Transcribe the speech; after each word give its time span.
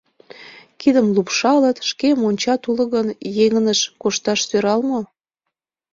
Кидым 0.79 1.07
лупшалыт: 1.15 1.77
шке 1.89 2.09
мончат 2.21 2.61
уло 2.69 2.85
гын, 2.93 3.07
еҥыныш 3.45 3.79
кошташ 4.01 4.39
сӧрал 4.49 4.81
мо? 4.89 4.99